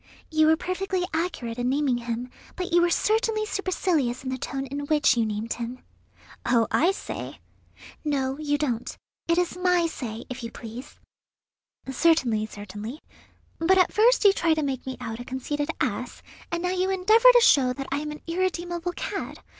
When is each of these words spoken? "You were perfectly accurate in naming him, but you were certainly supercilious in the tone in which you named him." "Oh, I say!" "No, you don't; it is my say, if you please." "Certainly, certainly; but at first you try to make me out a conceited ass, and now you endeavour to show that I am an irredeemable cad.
"You 0.31 0.47
were 0.47 0.57
perfectly 0.57 1.03
accurate 1.13 1.59
in 1.59 1.69
naming 1.69 1.99
him, 1.99 2.31
but 2.55 2.73
you 2.73 2.81
were 2.81 2.89
certainly 2.89 3.45
supercilious 3.45 4.23
in 4.23 4.31
the 4.31 4.37
tone 4.39 4.65
in 4.65 4.87
which 4.87 5.15
you 5.15 5.27
named 5.27 5.53
him." 5.53 5.77
"Oh, 6.43 6.65
I 6.71 6.91
say!" 6.91 7.39
"No, 8.03 8.35
you 8.39 8.57
don't; 8.57 8.97
it 9.27 9.37
is 9.37 9.55
my 9.55 9.85
say, 9.85 10.25
if 10.27 10.41
you 10.41 10.49
please." 10.49 10.99
"Certainly, 11.87 12.47
certainly; 12.47 13.01
but 13.59 13.77
at 13.77 13.93
first 13.93 14.25
you 14.25 14.33
try 14.33 14.55
to 14.55 14.63
make 14.63 14.87
me 14.87 14.97
out 14.99 15.19
a 15.19 15.23
conceited 15.23 15.69
ass, 15.79 16.23
and 16.51 16.63
now 16.63 16.71
you 16.71 16.89
endeavour 16.89 17.29
to 17.33 17.39
show 17.43 17.71
that 17.71 17.85
I 17.91 17.99
am 17.99 18.09
an 18.09 18.21
irredeemable 18.25 18.93
cad. 18.93 19.37